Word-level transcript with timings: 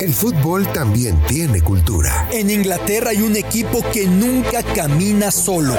El 0.00 0.12
fútbol 0.12 0.66
también 0.72 1.20
tiene 1.26 1.62
cultura. 1.62 2.28
En 2.32 2.50
Inglaterra 2.50 3.10
hay 3.10 3.22
un 3.22 3.36
equipo 3.36 3.80
que 3.92 4.06
nunca 4.06 4.62
camina 4.62 5.30
solo. 5.30 5.74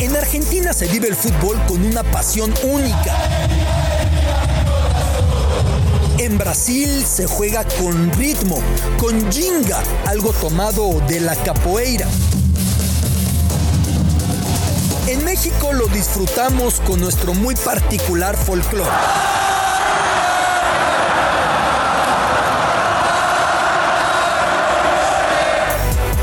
En 0.00 0.16
Argentina 0.16 0.72
se 0.72 0.88
vive 0.88 1.08
el 1.08 1.14
fútbol 1.14 1.56
con 1.66 1.84
una 1.84 2.02
pasión 2.02 2.52
única. 2.64 3.16
En 6.18 6.36
Brasil 6.36 7.04
se 7.06 7.26
juega 7.26 7.64
con 7.64 8.12
ritmo, 8.12 8.58
con 8.98 9.30
jinga, 9.30 9.80
algo 10.06 10.32
tomado 10.32 11.00
de 11.08 11.20
la 11.20 11.36
capoeira. 11.36 12.08
En 15.08 15.24
México 15.24 15.72
lo 15.72 15.86
disfrutamos 15.86 16.80
con 16.80 17.00
nuestro 17.00 17.32
muy 17.32 17.54
particular 17.54 18.36
folclore. 18.36 18.90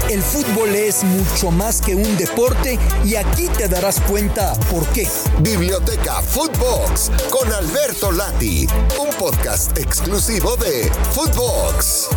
El 0.07 0.21
fútbol 0.21 0.75
es 0.75 1.03
mucho 1.03 1.49
más 1.49 1.81
que 1.81 1.95
un 1.95 2.15
deporte 2.15 2.77
y 3.03 3.15
aquí 3.15 3.47
te 3.57 3.67
darás 3.67 3.99
cuenta 4.01 4.53
por 4.69 4.85
qué. 4.89 5.09
Biblioteca 5.39 6.21
Footbox 6.21 7.09
con 7.31 7.51
Alberto 7.51 8.11
Lati, 8.11 8.67
un 8.99 9.09
podcast 9.15 9.75
exclusivo 9.79 10.57
de 10.57 10.91
Footbox. 11.11 12.09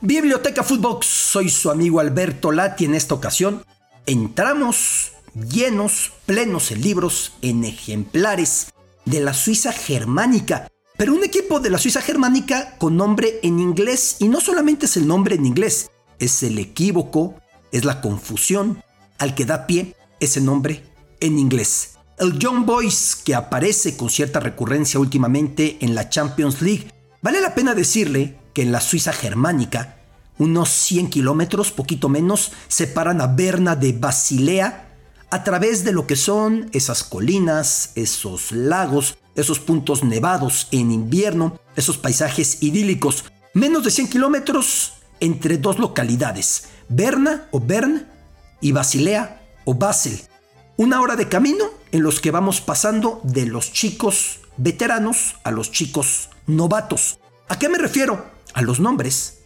Biblioteca 0.00 0.62
Footbox, 0.62 1.06
soy 1.06 1.48
su 1.48 1.72
amigo 1.72 1.98
Alberto 1.98 2.52
Lati 2.52 2.84
en 2.84 2.94
esta 2.94 3.14
ocasión 3.14 3.64
entramos 4.06 5.12
llenos, 5.34 6.12
plenos 6.26 6.70
en 6.70 6.80
libros, 6.80 7.32
en 7.42 7.64
ejemplares 7.64 8.72
de 9.04 9.20
la 9.20 9.34
Suiza 9.34 9.72
germánica, 9.72 10.68
pero 10.96 11.14
un 11.14 11.24
equipo 11.24 11.60
de 11.60 11.70
la 11.70 11.78
Suiza 11.78 12.02
germánica 12.02 12.76
con 12.78 12.96
nombre 12.96 13.40
en 13.42 13.58
inglés, 13.58 14.16
y 14.18 14.28
no 14.28 14.40
solamente 14.40 14.86
es 14.86 14.96
el 14.96 15.06
nombre 15.06 15.36
en 15.36 15.46
inglés, 15.46 15.90
es 16.18 16.42
el 16.42 16.58
equívoco, 16.58 17.36
es 17.72 17.84
la 17.84 18.00
confusión 18.00 18.82
al 19.18 19.34
que 19.34 19.44
da 19.44 19.66
pie 19.66 19.94
ese 20.18 20.40
nombre 20.40 20.84
en 21.20 21.38
inglés. 21.38 21.92
El 22.18 22.38
Young 22.38 22.66
Boys, 22.66 23.16
que 23.16 23.34
aparece 23.34 23.96
con 23.96 24.10
cierta 24.10 24.40
recurrencia 24.40 25.00
últimamente 25.00 25.78
en 25.80 25.94
la 25.94 26.10
Champions 26.10 26.60
League, 26.60 26.92
vale 27.22 27.40
la 27.40 27.54
pena 27.54 27.74
decirle 27.74 28.38
que 28.52 28.62
en 28.62 28.72
la 28.72 28.80
Suiza 28.80 29.12
germánica 29.12 29.99
unos 30.40 30.70
100 30.70 31.10
kilómetros, 31.10 31.70
poquito 31.70 32.08
menos, 32.08 32.52
separan 32.66 33.20
a 33.20 33.26
Berna 33.26 33.76
de 33.76 33.92
Basilea 33.92 34.88
a 35.30 35.44
través 35.44 35.84
de 35.84 35.92
lo 35.92 36.06
que 36.06 36.16
son 36.16 36.70
esas 36.72 37.04
colinas, 37.04 37.92
esos 37.94 38.50
lagos, 38.50 39.18
esos 39.36 39.60
puntos 39.60 40.02
nevados 40.02 40.66
en 40.72 40.90
invierno, 40.90 41.60
esos 41.76 41.98
paisajes 41.98 42.62
idílicos. 42.62 43.26
Menos 43.52 43.84
de 43.84 43.90
100 43.90 44.08
kilómetros 44.08 44.94
entre 45.20 45.58
dos 45.58 45.78
localidades, 45.78 46.68
Berna 46.88 47.46
o 47.50 47.60
Bern 47.60 48.08
y 48.62 48.72
Basilea 48.72 49.42
o 49.66 49.74
Basel. 49.74 50.22
Una 50.78 51.02
hora 51.02 51.16
de 51.16 51.28
camino 51.28 51.66
en 51.92 52.02
los 52.02 52.18
que 52.18 52.30
vamos 52.30 52.62
pasando 52.62 53.20
de 53.24 53.44
los 53.44 53.74
chicos 53.74 54.40
veteranos 54.56 55.36
a 55.44 55.50
los 55.50 55.70
chicos 55.70 56.30
novatos. 56.46 57.18
¿A 57.48 57.58
qué 57.58 57.68
me 57.68 57.76
refiero? 57.76 58.24
A 58.54 58.62
los 58.62 58.80
nombres 58.80 59.39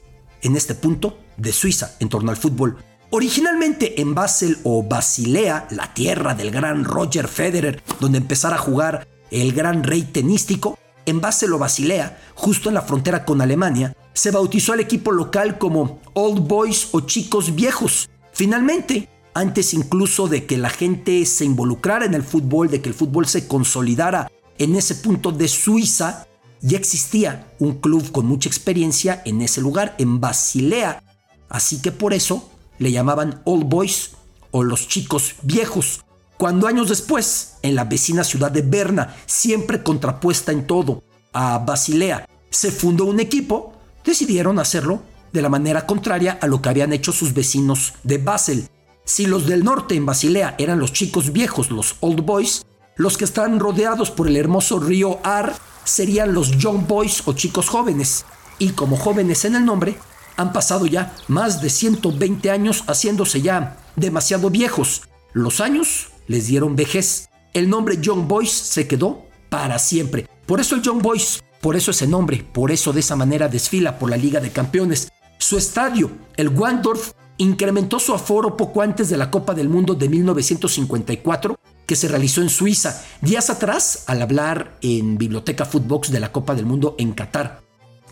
en 0.44 0.56
este 0.56 0.74
punto 0.74 1.18
de 1.36 1.52
Suiza 1.52 1.96
en 1.98 2.08
torno 2.08 2.30
al 2.30 2.36
fútbol. 2.36 2.78
Originalmente 3.10 4.00
en 4.00 4.14
Basel 4.14 4.58
o 4.64 4.82
Basilea, 4.82 5.66
la 5.70 5.92
tierra 5.92 6.34
del 6.34 6.50
gran 6.50 6.84
Roger 6.84 7.28
Federer, 7.28 7.82
donde 8.00 8.18
empezara 8.18 8.56
a 8.56 8.60
jugar 8.60 9.08
el 9.30 9.52
gran 9.52 9.82
rey 9.82 10.02
tenístico, 10.02 10.78
en 11.06 11.20
Basel 11.20 11.52
o 11.52 11.58
Basilea, 11.58 12.18
justo 12.34 12.68
en 12.68 12.74
la 12.74 12.82
frontera 12.82 13.24
con 13.24 13.40
Alemania, 13.40 13.96
se 14.14 14.30
bautizó 14.30 14.72
al 14.72 14.80
equipo 14.80 15.12
local 15.12 15.58
como 15.58 16.00
Old 16.14 16.46
Boys 16.46 16.88
o 16.92 17.00
Chicos 17.00 17.54
Viejos. 17.54 18.08
Finalmente, 18.32 19.08
antes 19.34 19.74
incluso 19.74 20.28
de 20.28 20.46
que 20.46 20.56
la 20.56 20.70
gente 20.70 21.24
se 21.26 21.44
involucrara 21.44 22.06
en 22.06 22.14
el 22.14 22.22
fútbol, 22.22 22.70
de 22.70 22.80
que 22.80 22.88
el 22.88 22.94
fútbol 22.94 23.26
se 23.26 23.46
consolidara 23.46 24.30
en 24.58 24.76
ese 24.76 24.94
punto 24.94 25.32
de 25.32 25.48
Suiza, 25.48 26.26
ya 26.64 26.78
existía 26.78 27.46
un 27.58 27.74
club 27.74 28.10
con 28.10 28.24
mucha 28.24 28.48
experiencia 28.48 29.20
en 29.26 29.42
ese 29.42 29.60
lugar, 29.60 29.94
en 29.98 30.18
Basilea. 30.18 31.02
Así 31.50 31.82
que 31.82 31.92
por 31.92 32.14
eso 32.14 32.50
le 32.78 32.90
llamaban 32.90 33.42
Old 33.44 33.68
Boys 33.68 34.12
o 34.50 34.64
los 34.64 34.88
chicos 34.88 35.34
viejos. 35.42 36.00
Cuando 36.38 36.66
años 36.66 36.88
después, 36.88 37.56
en 37.60 37.74
la 37.74 37.84
vecina 37.84 38.24
ciudad 38.24 38.50
de 38.50 38.62
Berna, 38.62 39.14
siempre 39.26 39.82
contrapuesta 39.82 40.52
en 40.52 40.66
todo 40.66 41.04
a 41.34 41.58
Basilea, 41.58 42.26
se 42.48 42.72
fundó 42.72 43.04
un 43.04 43.20
equipo, 43.20 43.74
decidieron 44.02 44.58
hacerlo 44.58 45.02
de 45.34 45.42
la 45.42 45.50
manera 45.50 45.84
contraria 45.84 46.38
a 46.40 46.46
lo 46.46 46.62
que 46.62 46.70
habían 46.70 46.94
hecho 46.94 47.12
sus 47.12 47.34
vecinos 47.34 47.92
de 48.04 48.16
Basel. 48.16 48.70
Si 49.04 49.26
los 49.26 49.46
del 49.46 49.64
norte 49.64 49.96
en 49.96 50.06
Basilea 50.06 50.54
eran 50.56 50.78
los 50.78 50.94
chicos 50.94 51.30
viejos, 51.30 51.70
los 51.70 51.96
Old 52.00 52.22
Boys, 52.22 52.64
los 52.96 53.18
que 53.18 53.24
están 53.24 53.60
rodeados 53.60 54.10
por 54.10 54.28
el 54.28 54.36
hermoso 54.38 54.78
río 54.78 55.18
Ar 55.24 55.54
serían 55.84 56.34
los 56.34 56.58
Young 56.58 56.86
Boys 56.86 57.22
o 57.26 57.32
chicos 57.32 57.68
jóvenes. 57.68 58.24
Y 58.58 58.70
como 58.70 58.96
jóvenes 58.96 59.44
en 59.44 59.56
el 59.56 59.64
nombre, 59.64 59.96
han 60.36 60.52
pasado 60.52 60.86
ya 60.86 61.14
más 61.28 61.60
de 61.60 61.70
120 61.70 62.50
años 62.50 62.84
haciéndose 62.86 63.42
ya 63.42 63.76
demasiado 63.96 64.50
viejos. 64.50 65.02
Los 65.32 65.60
años 65.60 66.08
les 66.26 66.46
dieron 66.46 66.76
vejez. 66.76 67.28
El 67.52 67.68
nombre 67.68 67.98
Young 68.00 68.26
Boys 68.26 68.50
se 68.50 68.88
quedó 68.88 69.26
para 69.48 69.78
siempre. 69.78 70.28
Por 70.46 70.60
eso 70.60 70.74
el 70.74 70.82
Young 70.82 71.02
Boys, 71.02 71.42
por 71.60 71.76
eso 71.76 71.90
ese 71.90 72.06
nombre, 72.06 72.44
por 72.52 72.70
eso 72.70 72.92
de 72.92 73.00
esa 73.00 73.16
manera 73.16 73.48
desfila 73.48 73.98
por 73.98 74.10
la 74.10 74.16
Liga 74.16 74.40
de 74.40 74.50
Campeones. 74.50 75.10
Su 75.38 75.56
estadio, 75.56 76.10
el 76.36 76.48
Wandorf, 76.48 77.12
incrementó 77.36 77.98
su 77.98 78.14
aforo 78.14 78.56
poco 78.56 78.82
antes 78.82 79.08
de 79.08 79.16
la 79.16 79.30
Copa 79.30 79.54
del 79.54 79.68
Mundo 79.68 79.94
de 79.94 80.08
1954 80.08 81.58
que 81.86 81.96
se 81.96 82.08
realizó 82.08 82.42
en 82.42 82.48
Suiza 82.48 83.02
días 83.20 83.50
atrás 83.50 84.04
al 84.06 84.22
hablar 84.22 84.78
en 84.80 85.18
Biblioteca 85.18 85.64
Footbox 85.64 86.10
de 86.10 86.20
la 86.20 86.32
Copa 86.32 86.54
del 86.54 86.66
Mundo 86.66 86.94
en 86.98 87.12
Qatar. 87.12 87.60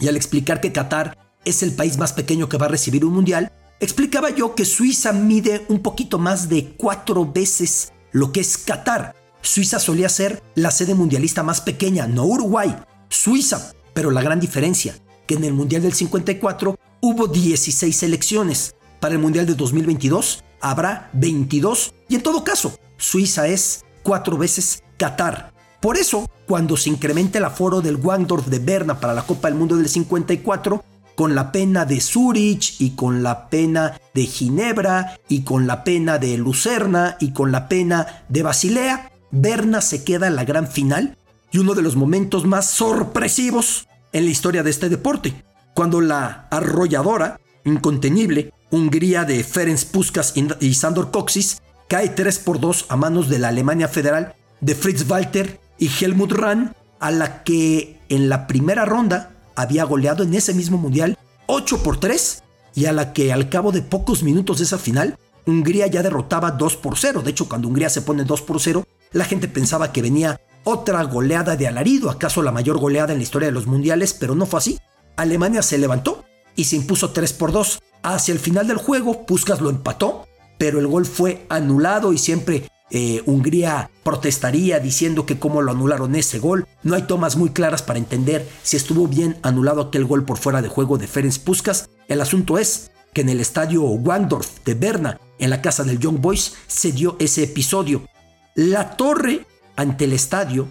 Y 0.01 0.09
al 0.09 0.17
explicar 0.17 0.61
que 0.61 0.73
Qatar 0.73 1.17
es 1.45 1.63
el 1.63 1.73
país 1.73 1.99
más 1.99 2.13
pequeño 2.13 2.49
que 2.49 2.57
va 2.57 2.67
a 2.67 2.71
recibir 2.71 3.05
un 3.05 3.15
mundial, 3.15 3.53
explicaba 3.81 4.31
yo 4.31 4.55
que 4.55 4.65
Suiza 4.65 5.13
mide 5.13 5.65
un 5.69 5.81
poquito 5.81 6.19
más 6.19 6.49
de 6.49 6.75
cuatro 6.77 7.31
veces 7.31 7.93
lo 8.13 8.33
que 8.33 8.41
es 8.41 8.59
Qatar. 8.59 9.15
Suiza 9.41 9.79
solía 9.79 10.09
ser 10.09 10.43
la 10.55 10.71
sede 10.71 10.95
mundialista 10.95 11.43
más 11.43 11.61
pequeña, 11.61 12.07
no 12.07 12.25
Uruguay, 12.25 12.77
Suiza. 13.09 13.73
Pero 13.93 14.11
la 14.11 14.23
gran 14.23 14.41
diferencia, 14.41 14.95
que 15.27 15.35
en 15.35 15.45
el 15.45 15.53
Mundial 15.53 15.83
del 15.83 15.93
54 15.93 16.79
hubo 17.01 17.27
16 17.27 17.95
selecciones. 17.95 18.75
Para 19.01 19.15
el 19.15 19.21
Mundial 19.21 19.47
de 19.47 19.55
2022 19.55 20.45
habrá 20.61 21.11
22 21.13 21.93
y 22.09 22.15
en 22.15 22.23
todo 22.23 22.45
caso, 22.45 22.79
Suiza 23.03 23.49
es 23.49 23.85
cuatro 24.05 24.39
veces 24.39 24.85
Qatar. 24.97 25.53
Por 25.81 25.97
eso, 25.97 26.31
cuando 26.47 26.77
se 26.77 26.89
incrementa 26.89 27.39
el 27.39 27.45
aforo 27.45 27.81
del 27.81 27.97
Wangdorf 27.97 28.47
de 28.47 28.61
Berna 28.61 29.01
para 29.01 29.13
la 29.13 29.27
Copa 29.27 29.49
del 29.49 29.59
Mundo 29.59 29.77
del 29.77 29.89
54, 29.89 30.85
con 31.17 31.35
la 31.35 31.51
pena 31.51 31.85
de 31.85 32.01
Zurich 32.01 32.81
y 32.81 32.91
con 32.91 33.25
la 33.25 33.49
pena 33.49 34.01
de 34.15 34.25
Ginebra 34.27 35.19
y 35.29 35.43
con 35.43 35.67
la 35.67 35.83
pena 35.83 36.19
de 36.19 36.39
Lucerna 36.39 37.17
y 37.19 37.33
con 37.33 37.51
la 37.51 37.69
pena 37.69 38.25
de 38.29 38.45
Basilea, 38.45 39.11
Berna 39.33 39.81
se 39.81 40.05
queda 40.05 40.29
en 40.29 40.37
la 40.37 40.45
gran 40.45 40.69
final 40.69 41.19
y 41.51 41.59
uno 41.59 41.75
de 41.75 41.83
los 41.83 41.97
momentos 41.97 42.47
más 42.47 42.71
sorpresivos 42.71 43.89
en 44.13 44.27
la 44.27 44.31
historia 44.31 44.63
de 44.63 44.71
este 44.71 44.89
deporte, 44.89 45.43
cuando 45.75 46.01
la 46.01 46.47
arrolladora, 46.51 47.41
incontenible, 47.65 48.53
Hungría 48.71 49.25
de 49.25 49.43
Ferenc 49.43 49.85
Puskas 49.87 50.35
y 50.61 50.75
Sandor 50.75 51.11
Coxis 51.11 51.61
cae 51.93 52.09
3 52.09 52.39
por 52.39 52.59
2 52.59 52.87
a 52.89 52.97
manos 52.97 53.29
de 53.29 53.39
la 53.39 53.49
Alemania 53.49 53.87
Federal 53.87 54.35
de 54.63 54.75
Fritz 54.75 55.07
Walter 55.11 55.61
y 55.79 55.91
Helmut 55.91 56.33
Rahn, 56.33 56.75
a 57.01 57.11
la 57.11 57.43
que 57.45 58.01
en 58.09 58.31
la 58.31 58.47
primera 58.47 58.87
ronda 58.87 59.33
había 59.57 59.85
goleado 59.85 60.25
en 60.25 60.33
ese 60.33 60.55
mismo 60.55 60.79
mundial 60.79 61.19
8 61.49 61.83
por 61.83 62.01
3 62.01 62.45
y 62.75 62.87
a 62.87 62.95
la 62.95 63.13
que 63.13 63.31
al 63.31 63.51
cabo 63.51 63.73
de 63.73 63.83
pocos 63.83 64.23
minutos 64.23 64.57
de 64.57 64.65
esa 64.65 64.79
final 64.79 65.19
Hungría 65.45 65.87
ya 65.87 66.03
derrotaba 66.03 66.53
2 66.53 66.77
por 66.77 66.97
0. 66.97 67.21
De 67.21 67.31
hecho, 67.31 67.47
cuando 67.47 67.69
Hungría 67.69 67.91
se 67.91 68.01
pone 68.01 68.25
2 68.25 68.41
por 68.41 68.59
0, 68.59 68.87
la 69.13 69.27
gente 69.27 69.47
pensaba 69.47 69.93
que 69.93 70.01
venía 70.01 70.41
otra 70.65 71.03
goleada 71.03 71.57
de 71.57 71.69
alarido, 71.69 72.09
acaso 72.09 72.41
la 72.41 72.53
mayor 72.53 72.79
goleada 72.79 73.13
en 73.13 73.19
la 73.19 73.25
historia 73.25 73.49
de 73.49 73.53
los 73.53 73.67
mundiales, 73.67 74.15
pero 74.15 74.35
no 74.35 74.47
fue 74.47 74.61
así. 74.61 74.79
Alemania 75.17 75.61
se 75.61 75.77
levantó 75.77 76.25
y 76.57 76.65
se 76.65 76.77
impuso 76.77 77.11
3 77.11 77.35
por 77.35 77.53
2. 77.53 77.83
Hacia 78.03 78.33
el 78.33 78.41
final 78.41 78.67
del 78.67 78.79
juego, 78.79 79.27
Puskas 79.27 79.61
lo 79.61 79.69
empató 79.69 80.27
pero 80.63 80.79
el 80.79 80.87
gol 80.87 81.07
fue 81.07 81.45
anulado 81.49 82.13
y 82.13 82.19
siempre 82.19 82.71
eh, 82.93 83.21
Hungría 83.27 83.91
protestaría 84.05 84.79
diciendo 84.79 85.27
que 85.27 85.37
cómo 85.37 85.61
lo 85.61 85.73
anularon 85.73 86.15
ese 86.15 86.39
gol. 86.39 86.69
No 86.85 86.95
hay 86.95 87.03
tomas 87.03 87.35
muy 87.35 87.51
claras 87.51 87.83
para 87.83 87.99
entender 87.99 88.49
si 88.63 88.77
estuvo 88.77 89.09
bien 89.09 89.37
anulado 89.43 89.81
aquel 89.81 90.05
gol 90.05 90.25
por 90.25 90.39
fuera 90.39 90.63
de 90.63 90.69
juego 90.69 90.99
de 90.99 91.09
Ferenc 91.09 91.37
Puskas. 91.39 91.89
El 92.07 92.21
asunto 92.21 92.59
es 92.59 92.93
que 93.13 93.23
en 93.23 93.31
el 93.31 93.41
estadio 93.41 93.83
Wandorf 93.83 94.63
de 94.65 94.75
Berna, 94.75 95.19
en 95.41 95.51
la 95.51 95.63
casa 95.63 95.83
del 95.83 95.99
Young 95.99 96.21
Boys, 96.21 96.55
se 96.69 96.93
dio 96.93 97.17
ese 97.19 97.43
episodio. 97.43 98.07
La 98.55 98.97
torre 98.97 99.45
ante 99.75 100.05
el 100.05 100.13
estadio 100.13 100.69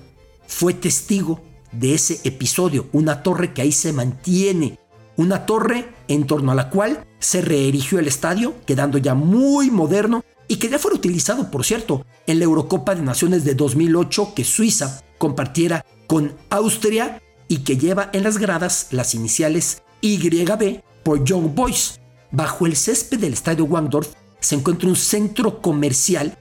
fue 0.47 0.73
testigo 0.73 1.41
de 1.73 1.95
ese 1.95 2.21
episodio, 2.23 2.87
una 2.93 3.23
torre 3.23 3.53
que 3.53 3.61
ahí 3.61 3.73
se 3.73 3.91
mantiene, 3.91 4.79
una 5.17 5.45
torre 5.45 5.89
en 6.07 6.25
torno 6.25 6.51
a 6.51 6.55
la 6.55 6.69
cual 6.69 7.05
se 7.19 7.41
reerigió 7.41 7.99
el 7.99 8.07
estadio, 8.07 8.55
quedando 8.65 8.97
ya 8.97 9.13
muy 9.13 9.69
moderno 9.69 10.23
y 10.47 10.57
que 10.57 10.69
ya 10.69 10.79
fue 10.79 10.93
utilizado, 10.93 11.49
por 11.49 11.63
cierto, 11.63 12.05
en 12.27 12.39
la 12.39 12.45
Eurocopa 12.45 12.95
de 12.95 13.01
Naciones 13.01 13.45
de 13.45 13.55
2008 13.55 14.33
que 14.35 14.43
Suiza 14.43 15.01
compartiera 15.17 15.85
con 16.07 16.33
Austria 16.49 17.21
y 17.47 17.59
que 17.59 17.77
lleva 17.77 18.09
en 18.13 18.23
las 18.23 18.37
gradas 18.37 18.87
las 18.91 19.13
iniciales 19.13 19.83
YB 20.01 20.81
por 21.03 21.23
Young 21.23 21.53
Boys. 21.53 21.99
Bajo 22.31 22.65
el 22.65 22.75
césped 22.75 23.19
del 23.19 23.33
estadio 23.33 23.65
Wangdorf 23.65 24.13
se 24.39 24.55
encuentra 24.55 24.89
un 24.89 24.95
centro 24.95 25.61
comercial 25.61 26.37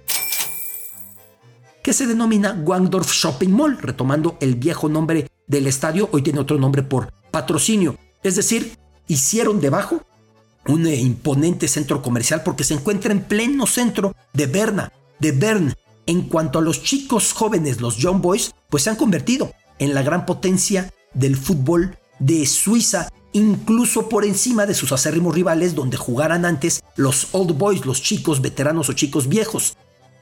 que 1.82 1.92
se 1.92 2.06
denomina 2.06 2.52
Wangdorf 2.64 3.12
Shopping 3.12 3.50
Mall, 3.50 3.78
retomando 3.78 4.36
el 4.40 4.54
viejo 4.54 4.88
nombre 4.88 5.28
del 5.46 5.66
estadio, 5.66 6.08
hoy 6.12 6.22
tiene 6.22 6.40
otro 6.40 6.58
nombre 6.58 6.82
por 6.82 7.12
patrocinio. 7.30 7.96
Es 8.22 8.36
decir, 8.36 8.76
hicieron 9.08 9.60
debajo 9.60 10.02
un 10.66 10.86
eh, 10.86 10.96
imponente 10.96 11.68
centro 11.68 12.02
comercial 12.02 12.42
porque 12.44 12.64
se 12.64 12.74
encuentra 12.74 13.12
en 13.12 13.24
pleno 13.24 13.66
centro 13.66 14.14
de 14.32 14.46
Berna, 14.46 14.92
de 15.18 15.32
Bern. 15.32 15.74
En 16.06 16.22
cuanto 16.22 16.58
a 16.58 16.62
los 16.62 16.82
chicos 16.82 17.32
jóvenes, 17.32 17.80
los 17.80 17.96
Young 17.96 18.20
Boys, 18.20 18.52
pues 18.68 18.82
se 18.82 18.90
han 18.90 18.96
convertido 18.96 19.52
en 19.78 19.94
la 19.94 20.02
gran 20.02 20.26
potencia 20.26 20.92
del 21.14 21.36
fútbol 21.36 21.96
de 22.18 22.46
Suiza, 22.46 23.08
incluso 23.32 24.08
por 24.08 24.24
encima 24.24 24.66
de 24.66 24.74
sus 24.74 24.92
acérrimos 24.92 25.34
rivales 25.34 25.74
donde 25.74 25.96
jugaran 25.96 26.44
antes 26.44 26.82
los 26.96 27.28
Old 27.32 27.56
Boys, 27.56 27.86
los 27.86 28.02
chicos 28.02 28.40
veteranos 28.40 28.88
o 28.88 28.92
chicos 28.92 29.28
viejos. 29.28 29.76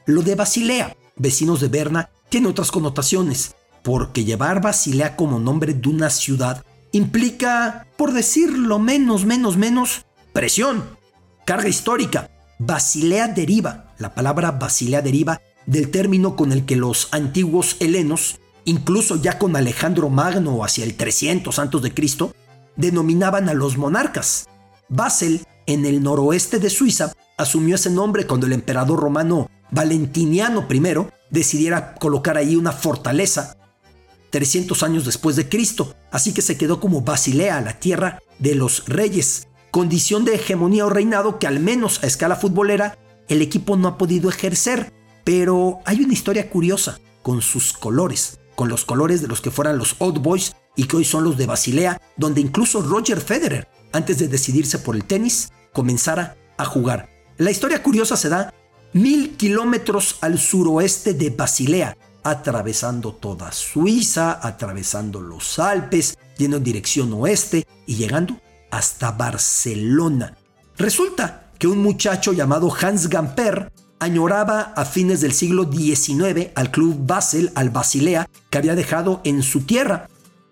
Lo 0.05 0.21
de 0.21 0.35
Basilea, 0.35 0.95
vecinos 1.15 1.59
de 1.59 1.67
Berna, 1.67 2.09
tiene 2.29 2.47
otras 2.47 2.71
connotaciones, 2.71 3.55
porque 3.83 4.25
llevar 4.25 4.61
Basilea 4.61 5.15
como 5.15 5.39
nombre 5.39 5.73
de 5.73 5.89
una 5.89 6.09
ciudad 6.09 6.63
implica, 6.91 7.87
por 7.97 8.13
decirlo 8.13 8.79
menos, 8.79 9.25
menos, 9.25 9.57
menos, 9.57 10.05
presión, 10.33 10.97
carga 11.45 11.67
histórica. 11.67 12.29
Basilea 12.59 13.29
deriva, 13.29 13.93
la 13.97 14.13
palabra 14.13 14.51
Basilea 14.51 15.01
deriva 15.01 15.41
del 15.65 15.91
término 15.91 16.35
con 16.35 16.51
el 16.51 16.65
que 16.65 16.75
los 16.75 17.07
antiguos 17.11 17.77
helenos, 17.79 18.39
incluso 18.65 19.15
ya 19.15 19.37
con 19.37 19.55
Alejandro 19.55 20.09
Magno 20.09 20.63
hacia 20.63 20.83
el 20.83 20.95
300 20.95 21.57
a.C., 21.59 22.31
denominaban 22.75 23.49
a 23.49 23.53
los 23.53 23.77
monarcas. 23.77 24.47
Basel, 24.89 25.45
en 25.67 25.85
el 25.85 26.01
noroeste 26.01 26.59
de 26.59 26.69
Suiza, 26.69 27.13
asumió 27.37 27.75
ese 27.75 27.89
nombre 27.89 28.25
cuando 28.25 28.47
el 28.47 28.53
emperador 28.53 28.99
romano 28.99 29.49
Valentiniano 29.71 30.65
I 30.69 30.81
decidiera 31.29 31.93
colocar 31.95 32.37
ahí 32.37 32.55
una 32.55 32.71
fortaleza 32.71 33.55
300 34.29 34.83
años 34.83 35.05
después 35.05 35.35
de 35.35 35.49
Cristo, 35.49 35.95
así 36.11 36.33
que 36.33 36.41
se 36.41 36.57
quedó 36.57 36.79
como 36.79 37.01
Basilea, 37.01 37.61
la 37.61 37.79
tierra 37.79 38.21
de 38.39 38.55
los 38.55 38.85
reyes, 38.87 39.47
condición 39.71 40.25
de 40.25 40.35
hegemonía 40.35 40.85
o 40.85 40.89
reinado 40.89 41.39
que 41.39 41.47
al 41.47 41.59
menos 41.59 42.03
a 42.03 42.07
escala 42.07 42.35
futbolera 42.35 42.97
el 43.27 43.41
equipo 43.41 43.77
no 43.77 43.87
ha 43.87 43.97
podido 43.97 44.29
ejercer, 44.29 44.91
pero 45.23 45.79
hay 45.85 46.01
una 46.01 46.13
historia 46.13 46.49
curiosa 46.49 46.99
con 47.21 47.41
sus 47.41 47.73
colores, 47.73 48.39
con 48.55 48.69
los 48.69 48.85
colores 48.85 49.21
de 49.21 49.27
los 49.27 49.41
que 49.41 49.51
fueran 49.51 49.77
los 49.77 49.95
Old 49.99 50.19
Boys 50.19 50.55
y 50.75 50.85
que 50.85 50.97
hoy 50.97 51.05
son 51.05 51.23
los 51.23 51.37
de 51.37 51.45
Basilea, 51.45 52.01
donde 52.17 52.41
incluso 52.41 52.81
Roger 52.81 53.21
Federer, 53.21 53.67
antes 53.91 54.17
de 54.17 54.27
decidirse 54.27 54.79
por 54.79 54.95
el 54.95 55.03
tenis, 55.03 55.51
comenzara 55.73 56.37
a 56.57 56.65
jugar. 56.65 57.09
La 57.37 57.51
historia 57.51 57.83
curiosa 57.83 58.17
se 58.17 58.29
da 58.29 58.53
mil 58.93 59.37
kilómetros 59.37 60.17
al 60.21 60.39
suroeste 60.39 61.13
de 61.13 61.29
Basilea, 61.29 61.97
atravesando 62.23 63.13
toda 63.13 63.51
Suiza, 63.51 64.39
atravesando 64.45 65.21
los 65.21 65.59
Alpes, 65.59 66.17
yendo 66.37 66.57
en 66.57 66.63
dirección 66.63 67.13
oeste 67.13 67.67
y 67.85 67.95
llegando 67.95 68.39
hasta 68.71 69.11
Barcelona. 69.11 70.37
Resulta 70.77 71.51
que 71.57 71.67
un 71.67 71.79
muchacho 71.79 72.33
llamado 72.33 72.73
Hans 72.73 73.09
Gamper 73.09 73.71
añoraba 73.99 74.73
a 74.75 74.85
fines 74.85 75.21
del 75.21 75.33
siglo 75.33 75.69
XIX 75.71 76.49
al 76.55 76.71
club 76.71 76.95
Basel, 77.05 77.51
al 77.55 77.69
Basilea, 77.69 78.29
que 78.49 78.57
había 78.57 78.75
dejado 78.75 79.21
en 79.23 79.43
su 79.43 79.61
tierra. 79.61 80.07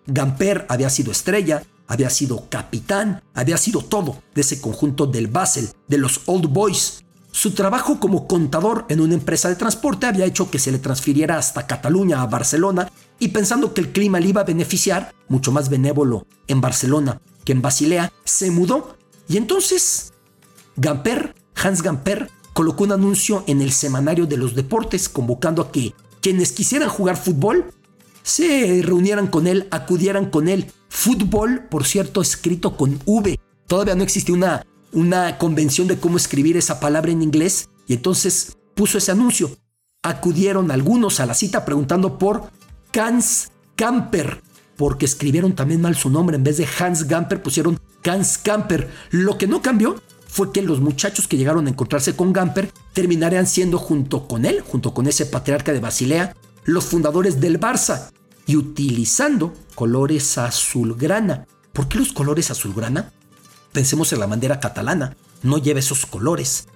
Gamper 0.06 0.66
había 0.68 0.90
sido 0.90 1.12
estrella, 1.12 1.62
había 1.86 2.10
sido 2.10 2.48
capitán, 2.50 3.22
había 3.34 3.56
sido 3.56 3.82
todo 3.82 4.22
de 4.34 4.42
ese 4.42 4.60
conjunto 4.60 5.06
del 5.06 5.28
Basel, 5.28 5.70
de 5.88 5.98
los 5.98 6.20
Old 6.26 6.46
Boys, 6.46 7.02
su 7.30 7.52
trabajo 7.52 8.00
como 8.00 8.26
contador 8.26 8.84
en 8.88 9.00
una 9.00 9.14
empresa 9.14 9.48
de 9.48 9.56
transporte 9.56 10.06
había 10.06 10.24
hecho 10.24 10.50
que 10.50 10.58
se 10.58 10.72
le 10.72 10.78
transfiriera 10.78 11.38
hasta 11.38 11.66
Cataluña 11.66 12.22
a 12.22 12.26
Barcelona 12.26 12.90
y 13.18 13.28
pensando 13.28 13.74
que 13.74 13.80
el 13.80 13.92
clima 13.92 14.20
le 14.20 14.28
iba 14.28 14.40
a 14.40 14.44
beneficiar, 14.44 15.14
mucho 15.28 15.52
más 15.52 15.68
benévolo 15.68 16.26
en 16.46 16.60
Barcelona 16.60 17.20
que 17.48 17.52
en 17.52 17.62
Basilea, 17.62 18.12
se 18.24 18.50
mudó. 18.50 18.94
Y 19.26 19.38
entonces 19.38 20.12
Gamper, 20.76 21.34
Hans 21.54 21.80
Gamper, 21.80 22.30
colocó 22.52 22.84
un 22.84 22.92
anuncio 22.92 23.42
en 23.46 23.62
el 23.62 23.72
semanario 23.72 24.26
de 24.26 24.36
los 24.36 24.54
deportes 24.54 25.08
convocando 25.08 25.62
a 25.62 25.72
que 25.72 25.94
quienes 26.20 26.52
quisieran 26.52 26.90
jugar 26.90 27.16
fútbol 27.16 27.72
se 28.22 28.82
reunieran 28.84 29.28
con 29.28 29.46
él, 29.46 29.66
acudieran 29.70 30.28
con 30.28 30.46
él. 30.46 30.70
Fútbol, 30.90 31.68
por 31.70 31.86
cierto, 31.86 32.20
escrito 32.20 32.76
con 32.76 33.00
V. 33.06 33.40
Todavía 33.66 33.94
no 33.94 34.02
existía 34.02 34.34
una 34.34 34.66
una 34.92 35.38
convención 35.38 35.88
de 35.88 35.98
cómo 35.98 36.16
escribir 36.16 36.56
esa 36.56 36.80
palabra 36.80 37.12
en 37.12 37.22
inglés 37.22 37.68
y 37.86 37.94
entonces 37.94 38.56
puso 38.74 38.98
ese 38.98 39.12
anuncio. 39.12 39.50
Acudieron 40.02 40.70
algunos 40.70 41.20
a 41.20 41.26
la 41.26 41.34
cita 41.34 41.64
preguntando 41.64 42.18
por 42.18 42.50
Hans 42.94 43.50
Camper, 43.76 44.42
porque 44.76 45.06
escribieron 45.06 45.54
también 45.54 45.80
mal 45.80 45.96
su 45.96 46.10
nombre. 46.10 46.36
En 46.36 46.44
vez 46.44 46.56
de 46.56 46.68
Hans 46.78 47.08
Gamper 47.08 47.42
pusieron 47.42 47.78
Hans 48.04 48.38
Camper. 48.38 48.90
Lo 49.10 49.36
que 49.36 49.46
no 49.46 49.60
cambió 49.60 50.00
fue 50.28 50.52
que 50.52 50.62
los 50.62 50.80
muchachos 50.80 51.26
que 51.26 51.36
llegaron 51.36 51.66
a 51.66 51.70
encontrarse 51.70 52.14
con 52.14 52.32
Gamper 52.32 52.70
terminarían 52.92 53.46
siendo 53.46 53.78
junto 53.78 54.28
con 54.28 54.44
él, 54.44 54.60
junto 54.60 54.94
con 54.94 55.06
ese 55.06 55.26
patriarca 55.26 55.72
de 55.72 55.80
Basilea, 55.80 56.36
los 56.64 56.84
fundadores 56.84 57.40
del 57.40 57.58
Barça 57.58 58.10
y 58.46 58.56
utilizando 58.56 59.52
colores 59.74 60.38
azulgrana. 60.38 61.46
¿Por 61.72 61.88
qué 61.88 61.98
los 61.98 62.12
colores 62.12 62.50
azulgrana? 62.50 63.12
Pensemos 63.72 64.12
en 64.12 64.20
la 64.20 64.26
bandera 64.26 64.60
catalana, 64.60 65.16
no 65.42 65.58
lleva 65.58 65.80
esos 65.80 66.06
colores. 66.06 66.68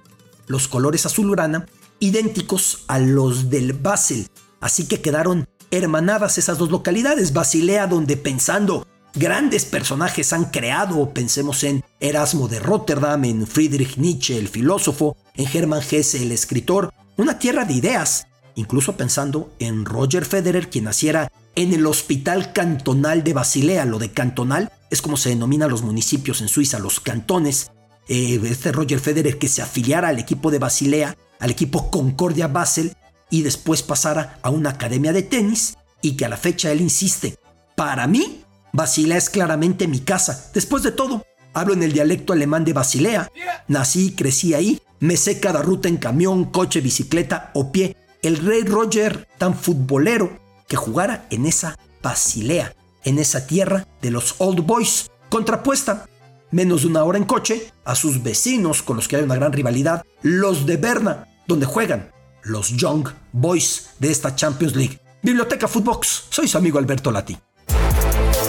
Los 0.47 0.67
colores 0.67 1.05
azulgrana 1.05 1.65
idénticos 1.99 2.83
a 2.87 2.99
los 2.99 3.49
del 3.49 3.73
Basel, 3.73 4.27
así 4.59 4.87
que 4.87 5.01
quedaron 5.01 5.47
hermanadas 5.71 6.37
esas 6.37 6.57
dos 6.57 6.69
localidades. 6.69 7.33
Basilea, 7.33 7.87
donde 7.87 8.17
pensando 8.17 8.85
grandes 9.15 9.65
personajes 9.65 10.33
han 10.33 10.45
creado, 10.45 11.13
pensemos 11.13 11.63
en 11.63 11.83
Erasmo 11.99 12.47
de 12.47 12.59
Rotterdam, 12.59 13.23
en 13.25 13.47
Friedrich 13.47 13.97
Nietzsche, 13.97 14.37
el 14.37 14.49
filósofo, 14.49 15.15
en 15.35 15.47
Hermann 15.51 15.81
Hesse, 15.89 16.15
el 16.15 16.31
escritor, 16.31 16.93
una 17.17 17.39
tierra 17.39 17.65
de 17.65 17.73
ideas, 17.73 18.27
incluso 18.55 18.97
pensando 18.97 19.53
en 19.59 19.85
Roger 19.85 20.25
Federer, 20.25 20.69
quien 20.69 20.85
naciera 20.85 21.31
en 21.55 21.73
el 21.73 21.85
Hospital 21.85 22.53
Cantonal 22.53 23.23
de 23.23 23.33
Basilea. 23.33 23.85
Lo 23.85 23.99
de 23.99 24.11
cantonal 24.11 24.71
es 24.93 25.01
como 25.01 25.17
se 25.17 25.29
denominan 25.29 25.71
los 25.71 25.81
municipios 25.81 26.41
en 26.41 26.47
Suiza, 26.47 26.77
los 26.77 26.99
cantones. 26.99 27.71
Eh, 28.07 28.39
este 28.43 28.71
Roger 28.71 28.99
Federer 28.99 29.39
que 29.39 29.47
se 29.47 29.63
afiliara 29.63 30.09
al 30.09 30.19
equipo 30.19 30.51
de 30.51 30.59
Basilea, 30.59 31.17
al 31.39 31.49
equipo 31.49 31.89
Concordia 31.89 32.47
Basel, 32.47 32.95
y 33.31 33.41
después 33.41 33.81
pasara 33.81 34.37
a 34.43 34.51
una 34.51 34.69
academia 34.69 35.11
de 35.11 35.23
tenis, 35.23 35.77
y 36.03 36.15
que 36.15 36.25
a 36.25 36.29
la 36.29 36.37
fecha 36.37 36.71
él 36.71 36.79
insiste, 36.79 37.39
para 37.75 38.05
mí, 38.05 38.43
Basilea 38.71 39.17
es 39.17 39.31
claramente 39.31 39.87
mi 39.87 39.99
casa. 39.99 40.51
Después 40.53 40.83
de 40.83 40.91
todo, 40.91 41.25
hablo 41.53 41.73
en 41.73 41.81
el 41.81 41.93
dialecto 41.93 42.33
alemán 42.33 42.63
de 42.63 42.73
Basilea, 42.73 43.31
nací 43.67 44.07
y 44.07 44.11
crecí 44.11 44.53
ahí, 44.53 44.79
me 44.99 45.17
sé 45.17 45.39
cada 45.39 45.63
ruta 45.63 45.89
en 45.89 45.97
camión, 45.97 46.45
coche, 46.45 46.81
bicicleta 46.81 47.49
o 47.55 47.71
pie. 47.71 47.97
El 48.21 48.37
rey 48.37 48.61
Roger, 48.61 49.27
tan 49.39 49.55
futbolero, 49.55 50.37
que 50.67 50.75
jugara 50.75 51.25
en 51.31 51.47
esa 51.47 51.79
Basilea, 52.03 52.75
en 53.03 53.19
esa 53.19 53.47
tierra 53.47 53.87
de 54.01 54.11
los 54.11 54.35
Old 54.39 54.65
Boys, 54.65 55.11
contrapuesta 55.29 56.07
menos 56.51 56.81
de 56.81 56.87
una 56.87 57.03
hora 57.03 57.17
en 57.17 57.25
coche 57.25 57.71
a 57.83 57.95
sus 57.95 58.21
vecinos 58.21 58.83
con 58.83 58.95
los 58.95 59.07
que 59.07 59.17
hay 59.17 59.23
una 59.23 59.35
gran 59.35 59.51
rivalidad, 59.51 60.03
los 60.21 60.65
de 60.65 60.77
Berna, 60.77 61.27
donde 61.47 61.65
juegan 61.65 62.11
los 62.43 62.69
Young 62.69 63.09
Boys 63.31 63.89
de 63.99 64.11
esta 64.11 64.35
Champions 64.35 64.75
League. 64.75 64.99
Biblioteca 65.21 65.67
Footbox, 65.67 66.25
soy 66.29 66.47
su 66.47 66.57
amigo 66.57 66.77
Alberto 66.77 67.11
Lati. 67.11 67.37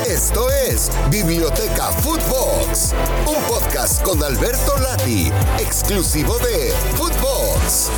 Esto 0.06 0.46
es 0.68 0.90
Biblioteca 1.11 1.87
Footbox, 2.02 2.92
un 3.26 3.42
podcast 3.49 4.02
con 4.02 4.23
Alberto 4.23 4.76
Lati, 4.78 5.32
exclusivo 5.58 6.37
de 6.40 6.73
Footbox. 6.96 7.90